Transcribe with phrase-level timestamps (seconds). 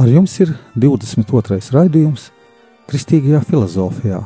[0.00, 1.58] Ar jums ir 22.
[1.74, 2.30] raidījums
[2.88, 4.22] Kristīgajā filozofijā.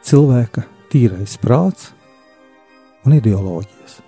[0.00, 1.90] Cilvēka tīrais prāts
[3.04, 3.98] un ideoloģijas.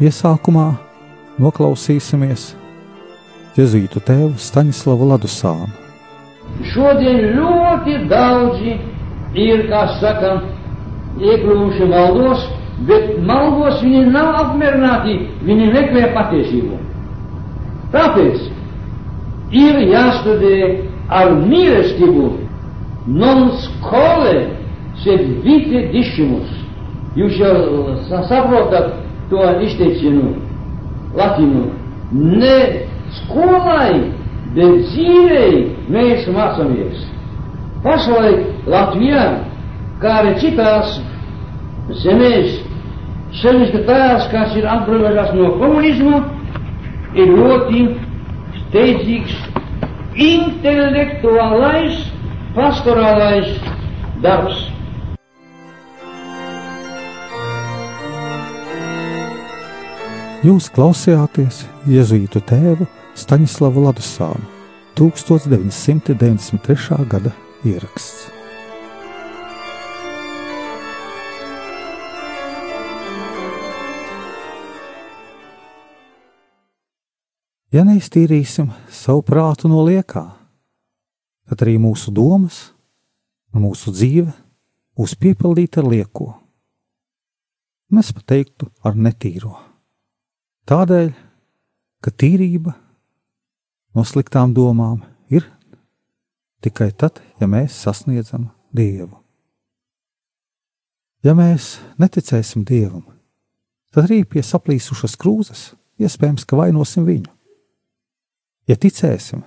[0.00, 0.66] Iesākumā
[1.36, 2.48] noklausīsimies
[3.60, 5.68] Jēzus tēvu Staņslavu Ladusānu.
[6.72, 8.78] Šodien ļoti daudzi
[9.36, 10.38] ir, kā saka,
[11.20, 12.54] iekļuvuši maldos,
[12.84, 16.78] bet maldos viņi nav apmierināti, viņi meklē patiesību.
[17.94, 18.42] Tāpēc
[19.56, 20.56] ir jāstudē
[21.08, 22.26] ar mīlestību
[23.06, 24.34] non skole
[25.04, 26.50] sed vite discimus.
[27.16, 28.92] Jūs jau saprotat
[29.30, 30.34] to izteicienu
[31.16, 31.64] latīnu.
[32.12, 32.58] Ne
[33.22, 34.12] skolai,
[34.54, 37.06] bet dzīvei mēs mācāmies.
[37.86, 39.24] Pašlaik Latvijā,
[40.02, 40.98] kā arī citās
[42.02, 42.65] zemēs, sevišķi tās,
[44.32, 46.22] kas ir atbrīvojušās no komunisma,
[47.16, 47.82] ir ļoti
[48.66, 49.34] steidzīgs
[50.16, 51.94] intelektuālais,
[52.56, 53.48] pastorālais
[54.24, 54.58] darbs.
[60.46, 62.86] Jūs klausījāties Jēzus tēvu
[63.18, 64.46] Staņslavu Ladusānu
[64.94, 67.02] 1993.
[67.10, 67.32] gada
[67.64, 68.35] ieraksts.
[77.74, 80.22] Ja neiztīrīsim savu prātu no liekā,
[81.50, 82.68] tad arī mūsu domas
[83.50, 84.30] un mūsu dzīve
[84.96, 86.28] būs piepildīta ar lieko.
[87.90, 89.56] Mēs pat teiktu ar netīro.
[90.66, 91.12] Tādēļ,
[92.02, 92.74] ka tīrība
[93.94, 95.46] no sliktām domām ir
[96.62, 99.14] tikai tad, ja mēs sasniedzam Dievu.
[101.26, 103.06] Ja mēs neticēsim Dievam,
[103.90, 107.35] tad arī pie saplīsušas krūzes iespējams, ka vainosim viņu.
[108.66, 109.44] Ja ticēsim,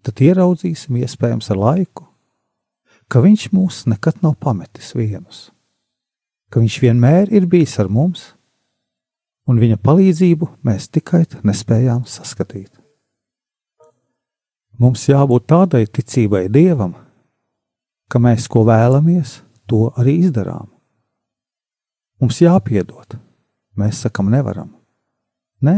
[0.00, 2.06] tad ieraudzīsim iespējams ar laiku,
[3.12, 5.50] ka viņš mūs nekad nav pametis vienus,
[6.48, 8.30] ka viņš vienmēr ir bijis ar mums,
[9.44, 12.70] un viņa palīdzību mēs tikai nespējām saskatīt.
[14.80, 16.94] Mums jābūt tādai ticībai Dievam,
[18.08, 20.70] ka mēs, ko vēlamies, to arī izdarām.
[22.20, 23.18] Mums jāpiedod,
[23.76, 24.72] mēs sakam, nevaram.
[25.60, 25.76] Nē,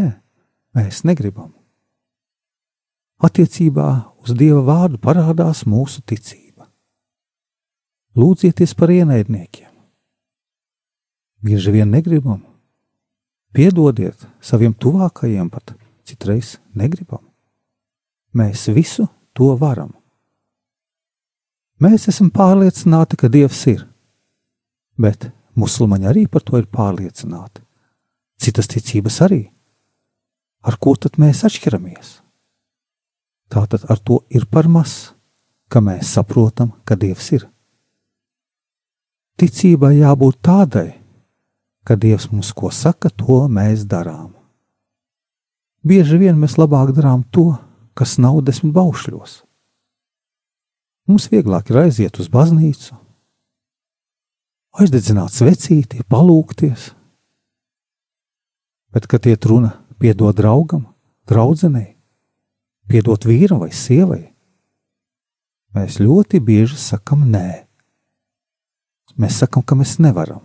[0.79, 1.50] mēs negribam
[3.22, 3.88] attiecībā
[4.22, 6.69] uz Dieva vārdu parādās mūsu ticība.
[8.19, 9.71] Lūdzieties par ienaidniekiem.
[11.43, 12.43] Bieži vien negribam,
[13.56, 15.75] piedodiet saviem tuvākajiem, pat
[16.06, 17.25] citreiz negribam.
[18.37, 19.91] Mēs visu to varam.
[21.82, 23.82] Mēs esam pārliecināti, ka Dievs ir,
[24.94, 27.65] bet musulmaņi arī par to ir pārliecināti.
[28.38, 29.43] Citas ticības arī.
[30.62, 32.22] Ar ko tad mēs atšķiramies?
[33.52, 35.12] Tātad ar to ir par maz,
[35.68, 37.44] ka mēs saprotam, ka Dievs ir.
[39.36, 40.88] Ticībai jābūt tādai,
[41.84, 44.32] ka Dievs mums ko saka, to mēs darām.
[45.84, 47.50] Bieži vien mēs labāk darām to,
[47.98, 49.42] kas nav desmit baušļos.
[51.10, 52.94] Mums vieglāk ir aiziet uz baznīcu,
[54.80, 56.92] aizdedzināt svecīti, palūkties,
[58.94, 60.86] bet, kad iet runa piedot draugam,
[61.28, 61.96] draudzenei,
[62.92, 64.22] piedot vīram vai sievai,
[65.72, 67.64] mēs ļoti bieži sakam nē.
[69.16, 70.43] Mēs sakam, ka mēs nevaram.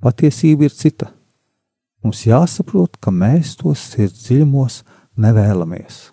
[0.00, 1.10] Patiesība ir cita.
[2.04, 4.82] Mums jāsaprot, ka mēs tos sirds dziļumos
[5.20, 6.10] nevēlamies.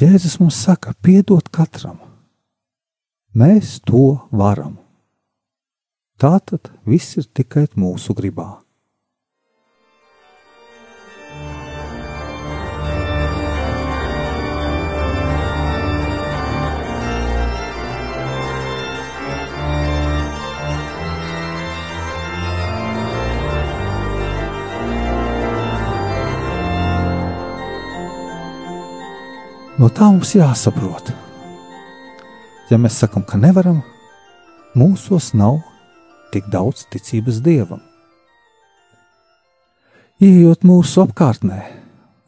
[0.00, 1.98] Jēzus mums saka, piedot katram.
[3.34, 4.76] Mēs to varam.
[6.20, 8.60] Tā tad viss ir tikai mūsu gribā.
[29.80, 31.06] No tā mums jāsaprot.
[32.68, 33.78] Ja mēs sakām, ka nevaram,
[34.76, 35.62] mūsos nav
[36.34, 37.80] tik daudz ticības dievam.
[40.20, 41.62] Iejot mūsu apkārtnē,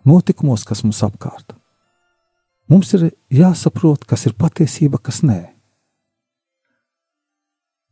[0.09, 1.53] notikumos, kas mums apkārt,
[2.73, 5.43] mums ir jāsaprot, kas ir patiesība, kas nē.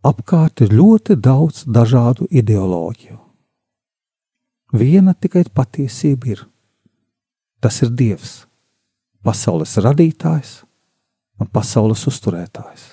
[0.09, 3.21] Apkārt ir ļoti daudz dažādu ideoloģiju.
[4.73, 6.47] Viena tikai patiesība ir.
[7.61, 8.47] Tas ir Dievs,
[9.25, 10.61] pasaules radītājs
[11.41, 12.87] un pasaules uzturētājs.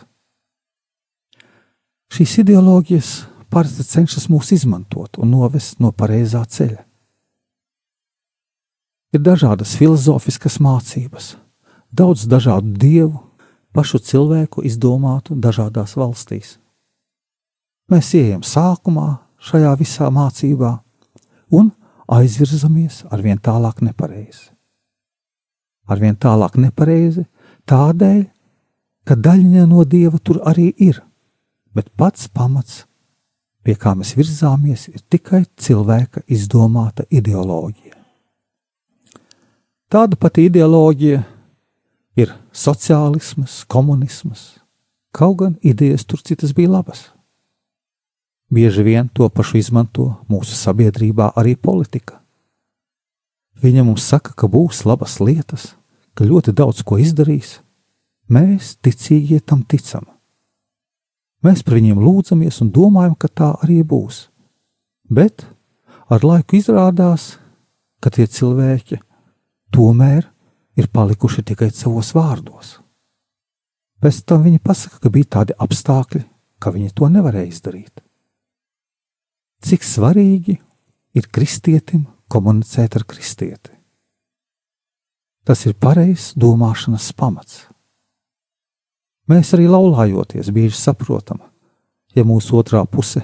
[2.13, 3.11] Šīs ideoloģijas
[3.51, 6.83] parasti cenšas mūs izmantot un novest no pareizā ceļa.
[9.15, 11.35] Ir dažādas filozofiskas mācības,
[11.91, 13.21] daudz dažādu dievu,
[13.75, 16.57] pašu cilvēku izdomātu dažādās valstīs.
[17.91, 19.07] Mēs ejam sākumā
[19.39, 20.73] šajā visā mācībā
[21.55, 21.71] un
[22.11, 24.56] aizvirzamies ar vien tālāk nepareizi.
[25.87, 27.25] Ar vien tālāk nepareizi
[27.67, 28.25] tādēļ,
[29.07, 30.99] ka daļiņa no dieva tur arī ir,
[31.75, 32.83] bet pats pamats,
[33.63, 37.95] pie kā mēs virzāmies, ir tikai cilvēka izdomāta ideoloģija.
[39.87, 41.21] Tāda pati ideoloģija
[42.19, 44.57] ir sociālisms, komunisms,
[45.15, 47.05] kaut gan idejas tur citas bija labas.
[48.51, 52.21] Bieži vien to pašu izmanto mūsu sabiedrībā arī politika.
[53.63, 55.71] Viņa mums saka, ka būs labas lietas,
[56.13, 57.59] ka ļoti daudz ko izdarīs.
[58.29, 60.05] Mēs, ticīgie, tam ticam.
[61.45, 64.27] Mēs par viņiem lūdzamies un domājam, ka tā arī būs.
[65.09, 65.45] Bet
[66.09, 67.37] ar laiku izrādās,
[68.01, 68.99] ka tie cilvēki
[69.73, 70.27] tomēr
[70.77, 72.77] ir palikuši tikai savos vārdos.
[74.01, 76.21] Pēc tam viņi pasaka, ka bija tādi apstākļi,
[76.61, 78.03] ka viņi to nevarēja izdarīt.
[79.65, 80.59] Cik svarīgi
[81.17, 83.73] ir kristietim komunicēt ar kristieti.
[85.47, 87.65] Tas ir pareizs domāšanas pamats.
[89.27, 91.39] Mēs arī laulājoties bieži saprotam,
[92.15, 93.23] ja mūsu otrā puse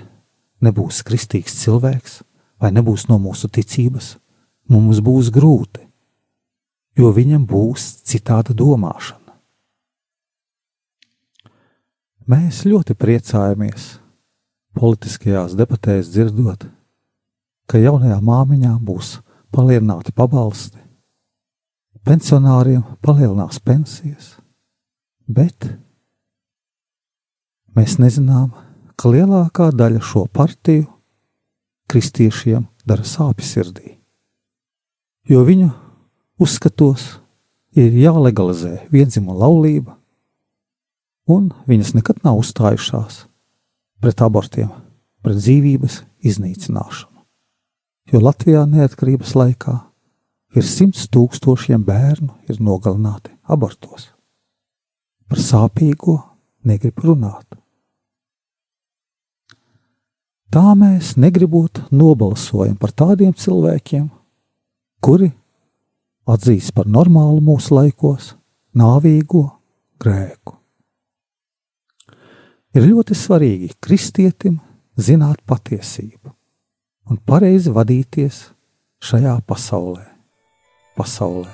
[0.63, 2.21] nebūs kristīgs cilvēks
[2.63, 4.13] vai nebūs no mūsu ticības,
[4.71, 5.83] mums būs grūti,
[6.99, 9.19] jo viņam būs citāda domāšana.
[12.23, 13.89] Mēs ļoti priecājamies
[14.79, 16.69] politiskajās debatēs dzirdot,
[17.69, 19.17] ka jaunajām māmiņām būs
[19.53, 20.79] palielināti pabalsti,
[22.03, 24.35] pensionāriem palielinās pensijas,
[25.27, 25.69] bet
[27.77, 28.51] mēs nezinām,
[28.99, 30.87] ka lielākā daļa šo partiju
[31.89, 33.97] kristiešiem dara sāpes sirdī,
[35.29, 35.71] jo viņu
[36.43, 37.07] uzskatos
[37.77, 39.95] ir jālegalizē vienzimuma laulība,
[41.29, 43.23] un viņas nekad nav uzstājušās
[44.03, 44.69] pret abortiem,
[45.23, 47.12] pret dzīvības iznīcināšanu.
[48.13, 49.71] Jo Latvijā neatkarības laikā
[50.53, 54.11] ir simts tūkstošiem bērnu ir nogalināti abortos.
[55.25, 56.19] Par sāpīgo
[56.69, 57.47] negrib runāt.
[60.53, 64.05] Tā mēs negribot nobalsojam par tādiem cilvēkiem,
[65.01, 65.31] kuri
[66.29, 68.35] atzīst par normālu mūsu laikos
[68.77, 69.47] nāvīgo
[69.97, 70.59] grēku.
[72.77, 74.61] Ir ļoti svarīgi kristietim
[75.01, 76.37] zināt patiesību
[77.09, 78.47] un pareizi vadīties
[79.03, 80.05] šajā pasaulē.
[80.95, 81.49] pasaulē.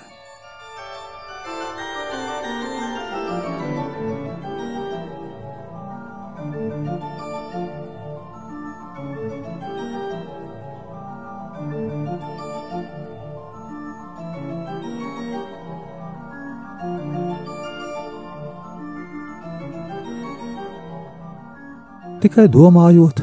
[22.19, 23.21] Tikai domājot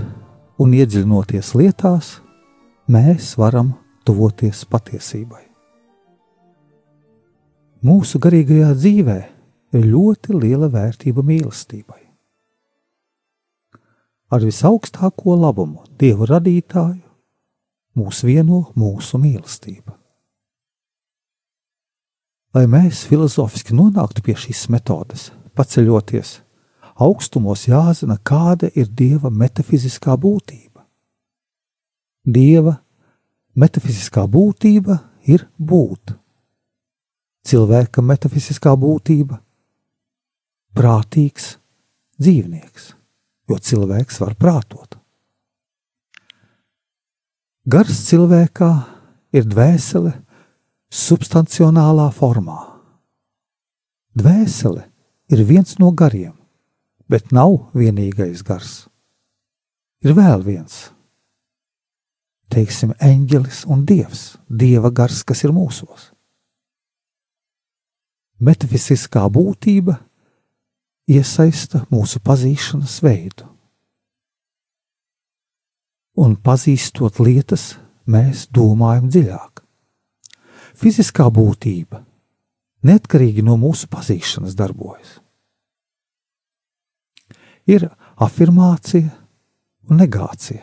[0.62, 2.16] un iedziļinoties lietās,
[2.88, 3.74] mēs varam
[4.06, 5.42] tuvoties patiesībai.
[7.86, 9.18] Mūsu garīgajā dzīvē
[9.76, 12.00] ir ļoti liela vērtība mīlestībai.
[14.32, 17.04] Ar visaugstāko labumu Dievu radītāju
[17.96, 19.94] mūs vieno mūsu mīlestība.
[22.56, 26.40] Lai mēs filozofiski nonāktu pie šīs metodes, paceļoties
[26.96, 30.84] augstumos jāzina, kāda ir dieva metafiziskā būtība.
[32.26, 32.78] Dieva
[33.54, 34.98] metafiziskā būtība
[35.28, 36.16] ir būt.
[37.46, 39.40] Cilvēka metafiziskā būtība-
[40.76, 41.56] prātīgs
[42.20, 42.94] dzīvnieks,
[43.48, 44.96] jo cilvēks var prātot.
[47.66, 48.70] Gars cilvēkā
[49.34, 50.12] ir dvēsele
[50.90, 52.60] substancionālā formā.
[54.16, 54.86] Dvēsele
[55.28, 56.34] ir viens no gariem,
[57.10, 58.86] bet nav vienīgais gars.
[60.04, 60.90] Ir vēl viens,
[62.52, 66.12] teiksim, eņģelis un dievs, dieva gars, kas ir mūsos.
[68.38, 69.96] Metafiziskā būtība
[71.08, 73.56] iesaista mūsu pazīšanas veidu.
[76.16, 77.76] un pazīstot lietas,
[78.08, 79.62] mēs domājam dziļāk.
[80.76, 82.02] Fiziskā būtība
[82.86, 85.20] neatkarīgi no mūsu pazīšanas darbojas.
[87.66, 87.88] Ir
[88.22, 89.10] afirmācija
[89.90, 90.62] un negācija.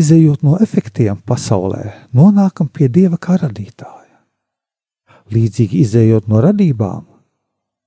[0.00, 4.20] Izejot no efektiem pasaulē, nonākam pie dieva kā radītāja.
[5.30, 7.02] Līdzīgi izējot no radībām,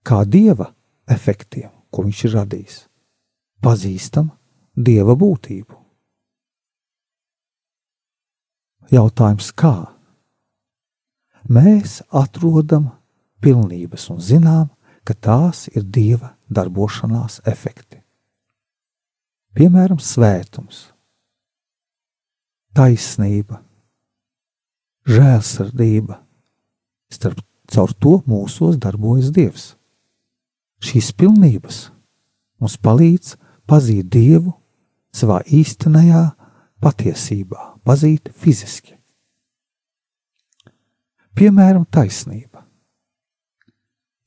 [0.05, 0.69] kā dieva
[1.09, 2.75] efektiem, ko viņš ir radījis,
[3.63, 4.29] pazīstam
[4.75, 5.79] dieva būtību.
[8.93, 9.73] Jautājums kā?
[11.49, 12.91] Mēs atrodam
[13.43, 14.69] pilnības un zinām,
[15.03, 17.99] ka tās ir dieva darbošanās efekti.
[19.53, 20.87] Piemēram, svētums,
[22.73, 23.61] taisnība,
[25.09, 26.17] žēlsirdība.
[27.13, 29.73] Starp caur to mūsos darbojas Dievs.
[30.83, 31.85] Šīs pilnības
[32.59, 33.35] mums palīdz
[33.69, 34.55] pazīt Dievu
[35.13, 36.23] savā īstenajā
[36.83, 38.97] patiesībā, pazīt fiziski.
[41.33, 42.65] Piemēram, taisnība.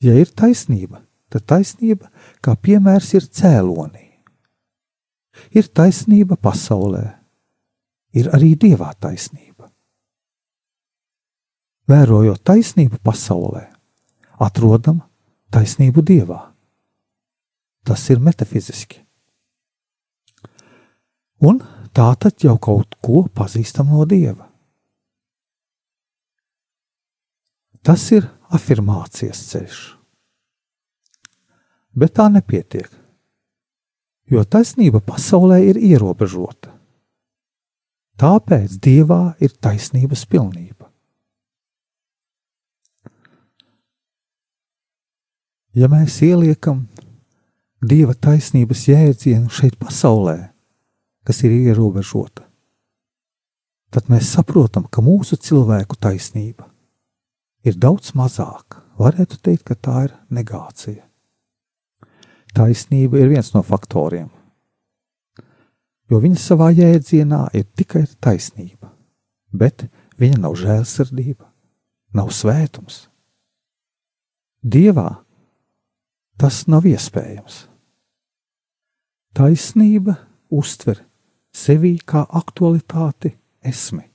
[0.03, 1.01] Ja ir taisnība,
[1.33, 2.11] tad taisnība
[2.43, 4.05] kā piemērs ir cēlonī.
[5.53, 7.03] Ir taisnība pasaulē,
[8.17, 9.69] ir arī dievā taisnība.
[11.87, 13.67] Vērojot taisnību pasaulē,
[14.43, 15.03] atrodam
[15.53, 16.39] taisnību dievā.
[17.87, 18.99] Tas ir metafiziski.
[21.47, 21.61] Un
[21.95, 24.49] tā tad jau kaut ko pazīstam no dieva.
[27.85, 29.96] Tas ir afirmācijas ceļš.
[31.97, 32.89] Bet tā nepietiek,
[34.29, 36.75] jo taisnība pasaulē ir ierobežota.
[38.17, 40.87] Tāpēc Dievā ir taisnības pilnība.
[45.77, 46.87] Ja mēs ieliekam
[47.81, 50.49] Dieva taisnības jēdzienu šeit pasaulē,
[51.25, 52.41] kas ir ierobežota,
[53.93, 56.65] tad mēs saprotam, ka mūsu cilvēku taisnība
[57.65, 58.81] ir daudz mazāka.
[58.97, 61.06] Varētu teikt, ka tā ir negācija.
[62.55, 64.29] Taisnība ir viens no faktoriem,
[66.09, 68.91] jo viņa savā jēdzienā ir tikai taisnība,
[69.51, 69.85] bet
[70.17, 71.45] viņa nav žēlsirdība,
[72.17, 73.05] nav svētums.
[74.63, 75.09] Dievā
[76.39, 77.67] tas nav iespējams.
[79.37, 80.17] Taisnība
[80.49, 81.03] uztver
[81.53, 84.07] sevi kā aktualitāti esmi.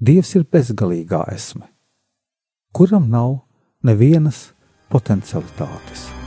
[0.00, 1.68] Dievs ir bezgalīgā esme
[2.74, 3.38] kuram nav
[3.82, 4.50] nevienas
[4.90, 6.23] potencialitātes.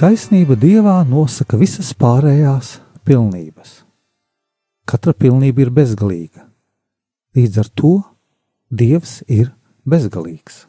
[0.00, 3.82] Taisnība dievā nosaka visas pārējās pilnības.
[4.88, 6.46] Katra pilnība ir bezgalīga.
[7.36, 7.90] Līdz ar to
[8.72, 9.50] Dievs ir
[9.84, 10.62] bezgalīgs.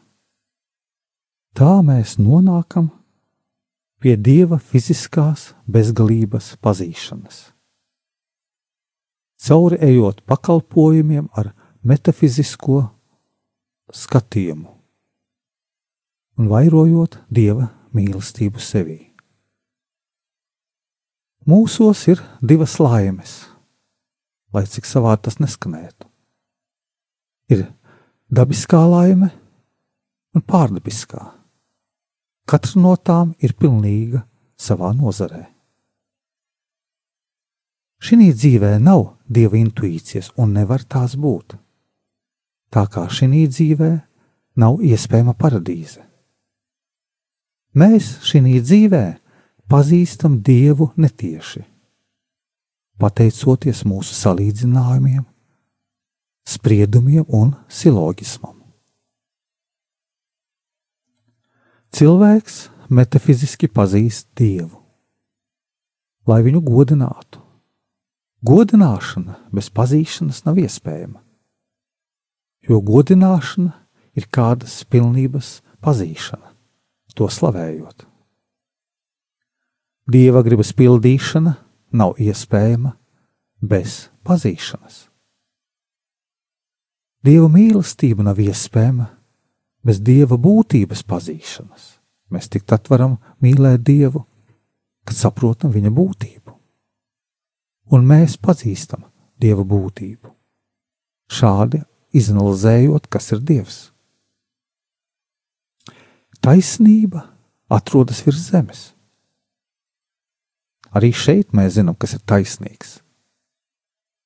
[1.56, 2.90] Tā mēs nonākam
[4.04, 7.54] pie Dieva fiziskās bezgalības pazīšanas.
[9.48, 11.54] Cauri ejot pakalpojumiem ar
[11.88, 12.82] metafizisko
[13.96, 14.76] skatījumu
[16.36, 19.11] un vairojot Dieva mīlestību sevī.
[21.50, 23.32] Mūsos ir divas laimes,
[24.54, 26.06] lai cik savādi tas neskanētu.
[27.50, 27.64] Ir
[28.30, 29.32] dabiskā laime
[30.38, 31.24] un pārdabiskā.
[32.46, 34.22] Katra no tām ir pilnīga
[34.60, 35.48] savā nozarē.
[38.02, 41.58] Šī dzīvē nav dieva intuīcijas un nevar tās būt.
[42.74, 43.92] Tā kā šī dzīvē
[44.62, 46.02] nav iespējama paradīze.
[47.78, 49.04] Mēs šī dzīvē
[49.72, 51.62] pazīstam Dievu netieši,
[53.00, 55.24] pateicoties mūsu salīdzinājumiem,
[56.44, 58.58] spriedumiem un silogismam.
[61.96, 62.58] Cilvēks
[62.92, 64.76] metafiziski pazīst Dievu,
[66.28, 67.40] lai viņu godinātu.
[68.42, 71.20] Godināšana bez pazīšanas nav iespējama,
[72.68, 73.76] jo godināšana
[74.18, 76.56] ir kādas pilnības pazīšana,
[77.16, 78.11] to slavējot.
[80.10, 81.54] Dieva gribas pildīšana
[81.94, 82.96] nav iespējama
[83.62, 85.08] bez pazīšanas.
[87.22, 89.06] Dieva mīlestība nav iespējama
[89.86, 91.84] bez dieva būtības pazīšanas,
[92.34, 94.24] mēs tik tad varam mīlēt Dievu,
[95.06, 96.56] kad saprotam viņa būtību.
[97.94, 99.06] Un mēs pazīstam
[99.42, 100.30] Dieva būtību.
[101.32, 101.84] Šādi
[102.18, 103.80] izanalizējot, kas ir Dievs.
[106.42, 107.28] Taisnība
[107.70, 108.82] atrodas virs zemes.
[110.92, 113.00] Arī šeit mēs zinām, kas ir taisnīgs.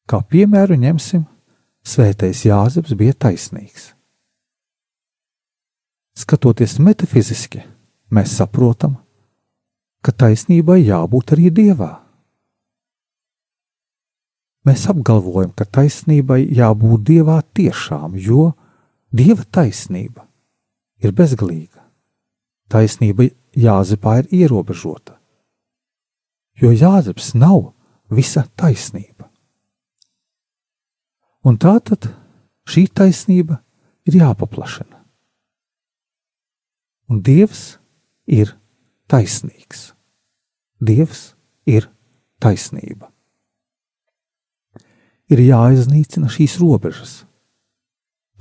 [0.10, 1.25] Kā piemēru ņemsim,
[1.86, 3.91] Svētais Jāzeps bija taisnīgs.
[6.17, 7.60] Skatoties metafiziski,
[8.10, 8.95] mēs saprotam,
[10.01, 11.91] ka taisnībai jābūt arī dievā.
[14.65, 18.55] Mēs apgalvojam, ka taisnībai jābūt dievā tiešām, jo
[19.13, 20.25] dieva taisnība
[21.05, 21.84] ir bezgalīga.
[22.74, 25.19] Taisnība Jāzepā ir ierobežota,
[26.62, 27.74] jo Jāzeps nav
[28.12, 29.29] visa taisnība.
[31.45, 32.07] Un tā tad
[32.65, 33.59] šī taisnība
[34.07, 35.03] ir jāpaplašina.
[37.12, 37.77] Un Dievs
[38.25, 38.55] ir
[39.12, 39.91] taisnīgs.
[40.81, 41.35] Dievs
[41.69, 41.89] ir
[42.41, 43.12] taisnība.
[45.29, 47.13] Ir jāiznīcina šīs robežas.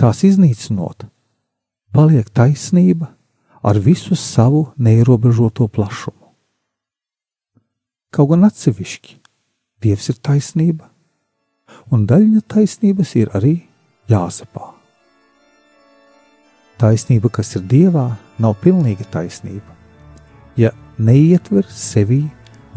[0.01, 1.07] Tās iznīcinot,
[1.95, 3.13] paliek taisnība
[3.65, 6.24] ar visu savu neierobežoto plašumu.
[8.15, 9.17] Kaut gan atsevišķi
[9.83, 10.87] Dievs ir taisnība,
[11.93, 13.55] un daļa taisnības ir arī
[14.09, 14.71] jāsapā.
[16.81, 18.07] Taisnība, kas ir Dievā,
[18.41, 19.75] nav pilnīga taisnība,
[20.57, 22.23] ja neietver sevī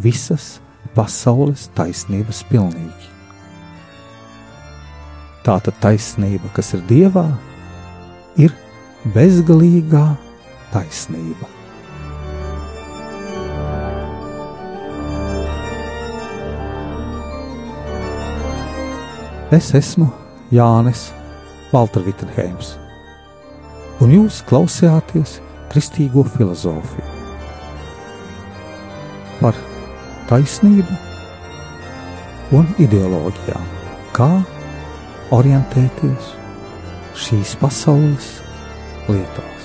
[0.02, 0.58] visas
[0.98, 3.12] pasaules taisnības pilnīgi.
[5.48, 7.30] Tātad taisnība, kas ir Dievā,
[8.36, 8.52] ir
[9.16, 10.10] bezgalīgā
[10.74, 11.57] taisnība.
[19.48, 20.10] Es esmu
[20.52, 21.06] Jānis
[21.72, 22.74] Valtra Vitsenheims,
[24.04, 25.38] un jūs klausījāties
[25.72, 27.16] kristīgo filozofiju
[29.40, 29.56] par
[30.28, 31.00] taisnību
[32.60, 33.74] un ideoloģijām,
[34.12, 34.32] kā
[35.38, 36.34] orientēties
[37.16, 38.34] šīs pasaules
[39.08, 39.57] lietā.